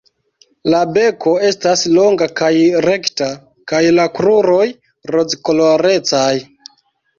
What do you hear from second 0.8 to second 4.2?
beko estas longa kaj rekta kaj la